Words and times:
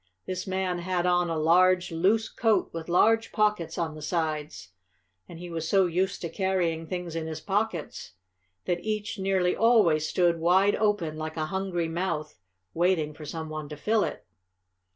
This 0.25 0.47
man 0.47 0.79
had 0.79 1.05
on 1.05 1.29
a 1.29 1.37
large, 1.37 1.91
loose 1.91 2.27
coat 2.27 2.71
with 2.73 2.89
large 2.89 3.31
pockets 3.31 3.77
on 3.77 3.93
the 3.93 4.01
sides, 4.01 4.69
and 5.29 5.37
he 5.37 5.47
was 5.51 5.69
so 5.69 5.85
used 5.85 6.21
to 6.21 6.27
carrying 6.29 6.87
things 6.87 7.15
in 7.15 7.27
his 7.27 7.39
pockets 7.39 8.13
that 8.65 8.83
each 8.83 9.19
nearly 9.19 9.55
always 9.55 10.07
stood 10.07 10.39
wide 10.39 10.73
open, 10.75 11.17
like 11.17 11.37
a 11.37 11.45
hungry 11.53 11.87
mouth, 11.87 12.39
waiting 12.73 13.13
for 13.13 13.25
some 13.25 13.47
one 13.47 13.69
to 13.69 13.77
fill 13.77 14.03
it. 14.03 14.25